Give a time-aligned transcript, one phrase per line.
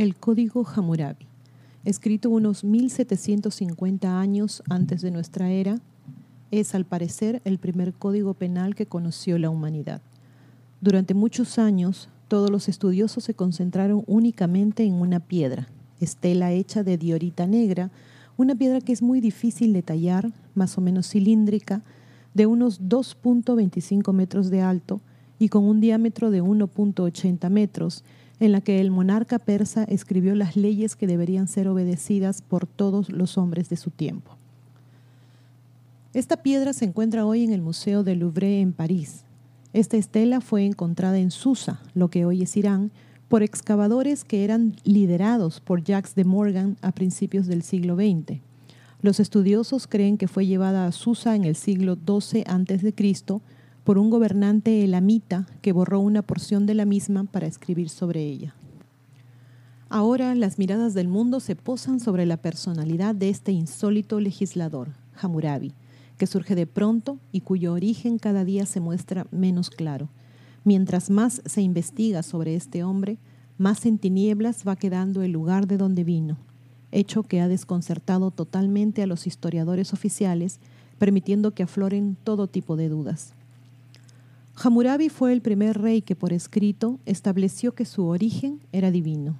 [0.00, 1.26] El Código Hammurabi,
[1.84, 5.78] escrito unos 1750 años antes de nuestra era,
[6.50, 10.00] es al parecer el primer código penal que conoció la humanidad.
[10.80, 15.68] Durante muchos años, todos los estudiosos se concentraron únicamente en una piedra,
[16.00, 17.90] estela hecha de diorita negra,
[18.38, 21.82] una piedra que es muy difícil de tallar, más o menos cilíndrica,
[22.32, 25.02] de unos 2.25 metros de alto
[25.38, 28.02] y con un diámetro de 1.80 metros,
[28.40, 33.10] en la que el monarca persa escribió las leyes que deberían ser obedecidas por todos
[33.10, 34.36] los hombres de su tiempo.
[36.14, 39.24] Esta piedra se encuentra hoy en el Museo del Louvre en París.
[39.72, 42.90] Esta estela fue encontrada en Susa, lo que hoy es Irán,
[43.28, 48.40] por excavadores que eran liderados por Jacques de Morgan a principios del siglo XX.
[49.02, 52.92] Los estudiosos creen que fue llevada a Susa en el siglo XII a.C
[53.84, 58.54] por un gobernante elamita que borró una porción de la misma para escribir sobre ella.
[59.88, 65.72] Ahora las miradas del mundo se posan sobre la personalidad de este insólito legislador, Hammurabi,
[66.16, 70.08] que surge de pronto y cuyo origen cada día se muestra menos claro.
[70.62, 73.18] Mientras más se investiga sobre este hombre,
[73.58, 76.38] más en tinieblas va quedando el lugar de donde vino,
[76.92, 80.60] hecho que ha desconcertado totalmente a los historiadores oficiales,
[80.98, 83.34] permitiendo que afloren todo tipo de dudas.
[84.62, 89.36] Hammurabi fue el primer rey que por escrito estableció que su origen era divino.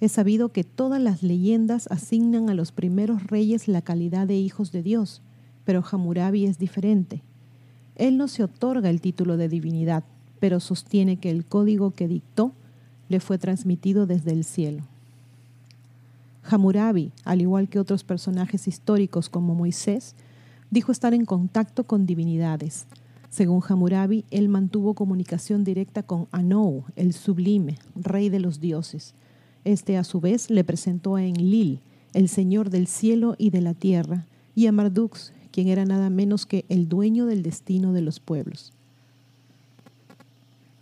[0.00, 4.70] Es sabido que todas las leyendas asignan a los primeros reyes la calidad de hijos
[4.70, 5.22] de Dios,
[5.64, 7.22] pero Hammurabi es diferente.
[7.96, 10.04] Él no se otorga el título de divinidad,
[10.40, 12.52] pero sostiene que el código que dictó
[13.08, 14.82] le fue transmitido desde el cielo.
[16.42, 20.14] Hammurabi, al igual que otros personajes históricos como Moisés,
[20.70, 22.86] dijo estar en contacto con divinidades,
[23.30, 29.14] según Hammurabi, él mantuvo comunicación directa con Anou, el sublime, rey de los dioses.
[29.64, 31.80] Este a su vez le presentó a Enlil,
[32.12, 34.26] el señor del cielo y de la tierra,
[34.56, 38.72] y a Mardux, quien era nada menos que el dueño del destino de los pueblos.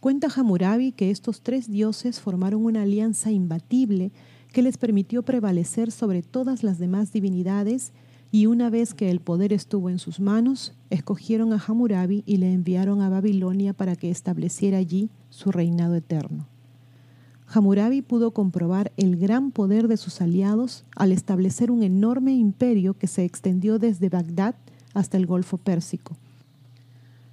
[0.00, 4.10] Cuenta Hammurabi que estos tres dioses formaron una alianza imbatible
[4.52, 7.92] que les permitió prevalecer sobre todas las demás divinidades
[8.34, 12.50] y una vez que el poder estuvo en sus manos, escogieron a Hammurabi y le
[12.50, 16.48] enviaron a Babilonia para que estableciera allí su reinado eterno.
[17.46, 23.06] Hammurabi pudo comprobar el gran poder de sus aliados al establecer un enorme imperio que
[23.06, 24.54] se extendió desde Bagdad
[24.94, 26.16] hasta el Golfo Pérsico.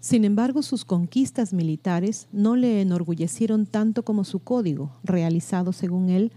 [0.00, 6.32] Sin embargo, sus conquistas militares no le enorgullecieron tanto como su código, realizado según él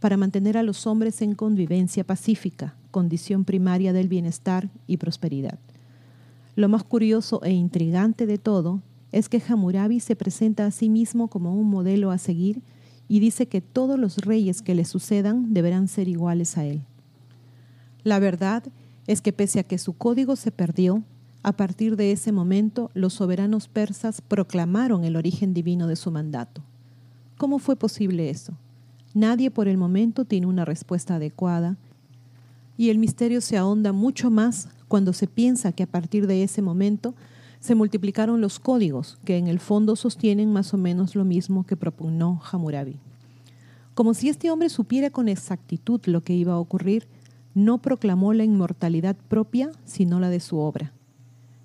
[0.00, 5.58] para mantener a los hombres en convivencia pacífica, condición primaria del bienestar y prosperidad.
[6.56, 8.82] Lo más curioso e intrigante de todo
[9.12, 12.62] es que Hammurabi se presenta a sí mismo como un modelo a seguir
[13.08, 16.82] y dice que todos los reyes que le sucedan deberán ser iguales a él.
[18.04, 18.64] La verdad
[19.06, 21.02] es que pese a que su código se perdió,
[21.42, 26.62] a partir de ese momento los soberanos persas proclamaron el origen divino de su mandato.
[27.38, 28.54] ¿Cómo fue posible eso?
[29.14, 31.76] Nadie por el momento tiene una respuesta adecuada
[32.78, 36.62] y el misterio se ahonda mucho más cuando se piensa que a partir de ese
[36.62, 37.14] momento
[37.60, 41.76] se multiplicaron los códigos que en el fondo sostienen más o menos lo mismo que
[41.76, 43.00] propugnó Hammurabi.
[43.94, 47.08] Como si este hombre supiera con exactitud lo que iba a ocurrir,
[47.52, 50.92] no proclamó la inmortalidad propia, sino la de su obra.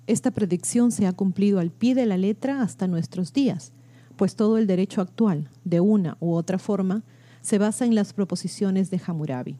[0.08, 3.72] Esta predicción se ha cumplido al pie de la letra hasta nuestros días,
[4.16, 7.04] pues todo el derecho actual, de una u otra forma,
[7.40, 9.56] se basa en las proposiciones de Hammurabi.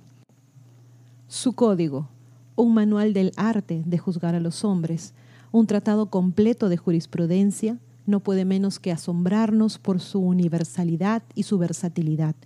[1.34, 2.06] Su código,
[2.54, 5.14] un manual del arte de juzgar a los hombres,
[5.50, 11.58] un tratado completo de jurisprudencia, no puede menos que asombrarnos por su universalidad y su
[11.58, 12.36] versatilidad.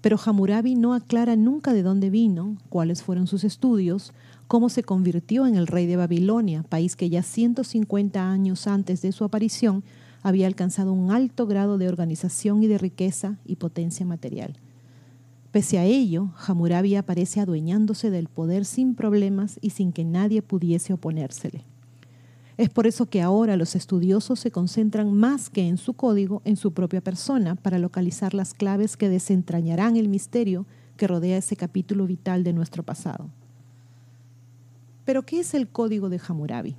[0.00, 4.12] Pero Hammurabi no aclara nunca de dónde vino, cuáles fueron sus estudios,
[4.46, 9.10] cómo se convirtió en el rey de Babilonia, país que ya 150 años antes de
[9.10, 9.82] su aparición
[10.22, 14.60] había alcanzado un alto grado de organización y de riqueza y potencia material.
[15.52, 20.92] Pese a ello, Hammurabi aparece adueñándose del poder sin problemas y sin que nadie pudiese
[20.92, 21.64] oponérsele.
[22.58, 26.56] Es por eso que ahora los estudiosos se concentran más que en su código en
[26.56, 30.66] su propia persona para localizar las claves que desentrañarán el misterio
[30.96, 33.30] que rodea ese capítulo vital de nuestro pasado.
[35.04, 36.74] Pero, ¿qué es el código de Hammurabi?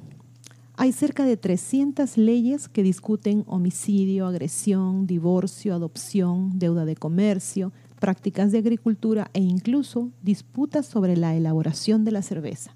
[0.75, 8.51] Hay cerca de 300 leyes que discuten homicidio, agresión, divorcio, adopción, deuda de comercio, prácticas
[8.51, 12.75] de agricultura e incluso disputas sobre la elaboración de la cerveza.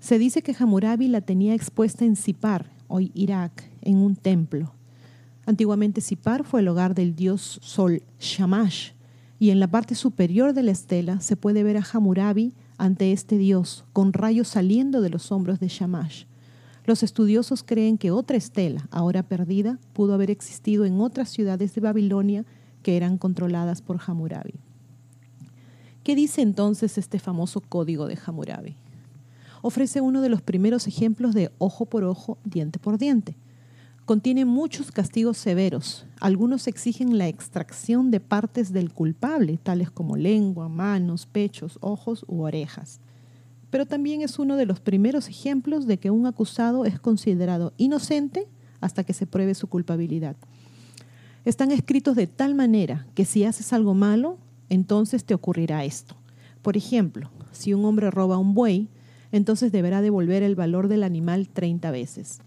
[0.00, 4.72] Se dice que Hammurabi la tenía expuesta en Sipar, hoy Irak, en un templo.
[5.46, 8.92] Antiguamente Sipar fue el hogar del dios Sol Shamash
[9.38, 13.38] y en la parte superior de la estela se puede ver a Hammurabi ante este
[13.38, 16.24] dios, con rayos saliendo de los hombros de Shamash.
[16.84, 21.80] Los estudiosos creen que otra estela, ahora perdida, pudo haber existido en otras ciudades de
[21.80, 22.44] Babilonia
[22.82, 24.54] que eran controladas por Hammurabi.
[26.04, 28.74] ¿Qué dice entonces este famoso código de Hammurabi?
[29.62, 33.36] Ofrece uno de los primeros ejemplos de ojo por ojo, diente por diente.
[34.04, 36.04] Contiene muchos castigos severos.
[36.18, 42.42] Algunos exigen la extracción de partes del culpable, tales como lengua, manos, pechos, ojos u
[42.42, 42.98] orejas.
[43.70, 48.48] Pero también es uno de los primeros ejemplos de que un acusado es considerado inocente
[48.80, 50.34] hasta que se pruebe su culpabilidad.
[51.44, 56.14] Están escritos de tal manera que si haces algo malo, entonces te ocurrirá esto.
[56.62, 58.88] Por ejemplo, si un hombre roba un buey,
[59.32, 62.38] entonces deberá devolver el valor del animal 30 veces.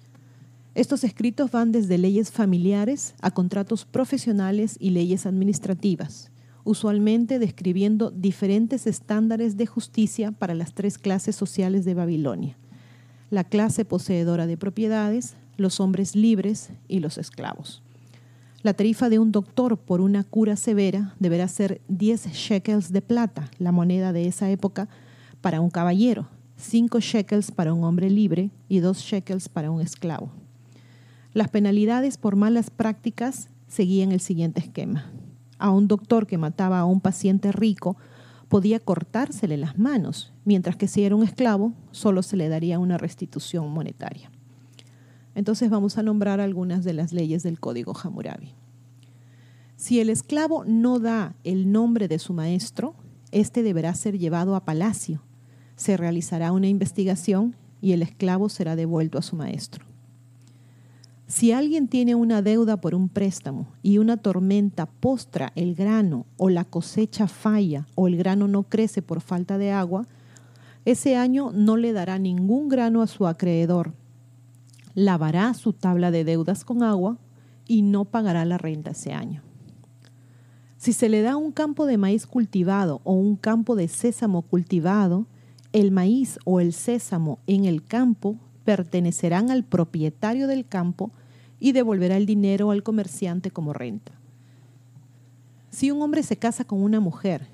[0.76, 6.32] Estos escritos van desde leyes familiares a contratos profesionales y leyes administrativas,
[6.64, 12.58] usualmente describiendo diferentes estándares de justicia para las tres clases sociales de Babilonia,
[13.30, 17.82] la clase poseedora de propiedades, los hombres libres y los esclavos.
[18.66, 23.52] La tarifa de un doctor por una cura severa deberá ser 10 shekels de plata,
[23.60, 24.90] la moneda de esa época,
[25.40, 30.32] para un caballero, 5 shekels para un hombre libre y 2 shekels para un esclavo.
[31.32, 35.12] Las penalidades por malas prácticas seguían el siguiente esquema.
[35.60, 37.98] A un doctor que mataba a un paciente rico
[38.48, 42.98] podía cortársele las manos, mientras que si era un esclavo solo se le daría una
[42.98, 44.32] restitución monetaria.
[45.36, 48.54] Entonces vamos a nombrar algunas de las leyes del Código Hammurabi.
[49.76, 52.96] Si el esclavo no da el nombre de su maestro,
[53.32, 55.22] éste deberá ser llevado a palacio.
[55.76, 59.86] Se realizará una investigación y el esclavo será devuelto a su maestro.
[61.28, 66.50] Si alguien tiene una deuda por un préstamo y una tormenta postra el grano o
[66.50, 70.08] la cosecha falla o el grano no crece por falta de agua,
[70.86, 73.94] ese año no le dará ningún grano a su acreedor
[74.96, 77.20] lavará su tabla de deudas con agua
[77.68, 79.44] y no pagará la renta ese año.
[80.78, 85.28] Si se le da un campo de maíz cultivado o un campo de sésamo cultivado,
[85.74, 91.12] el maíz o el sésamo en el campo pertenecerán al propietario del campo
[91.60, 94.14] y devolverá el dinero al comerciante como renta.
[95.70, 97.48] Si un hombre se casa con una mujer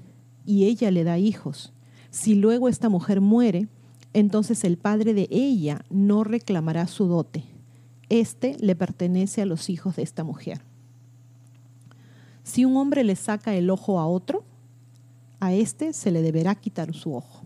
[0.45, 1.73] y ella le da hijos,
[2.11, 3.67] si luego esta mujer muere,
[4.13, 7.43] entonces el padre de ella no reclamará su dote.
[8.09, 10.61] Este le pertenece a los hijos de esta mujer.
[12.43, 14.43] Si un hombre le saca el ojo a otro,
[15.39, 17.43] a éste se le deberá quitar su ojo.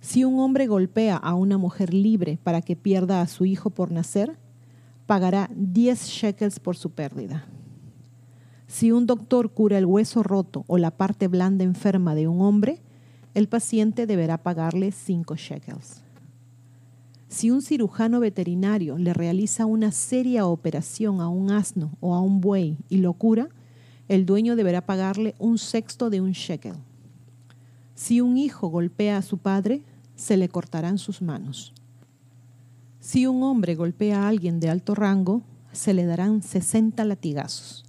[0.00, 3.90] Si un hombre golpea a una mujer libre para que pierda a su hijo por
[3.90, 4.36] nacer,
[5.06, 7.46] pagará 10 shekels por su pérdida.
[8.66, 12.82] Si un doctor cura el hueso roto o la parte blanda enferma de un hombre,
[13.36, 16.00] el paciente deberá pagarle 5 shekels.
[17.28, 22.40] Si un cirujano veterinario le realiza una seria operación a un asno o a un
[22.40, 23.50] buey y lo cura,
[24.08, 26.76] el dueño deberá pagarle un sexto de un shekel.
[27.94, 29.82] Si un hijo golpea a su padre,
[30.14, 31.74] se le cortarán sus manos.
[33.00, 37.84] Si un hombre golpea a alguien de alto rango, se le darán 60 latigazos.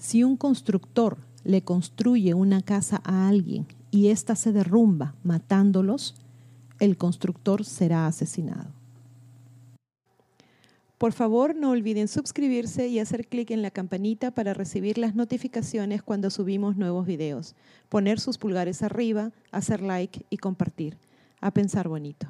[0.00, 6.16] Si un constructor le construye una casa a alguien y ésta se derrumba matándolos,
[6.80, 8.72] el constructor será asesinado.
[10.98, 16.02] Por favor, no olviden suscribirse y hacer clic en la campanita para recibir las notificaciones
[16.02, 17.54] cuando subimos nuevos videos,
[17.88, 20.98] poner sus pulgares arriba, hacer like y compartir.
[21.40, 22.26] A pensar bonito.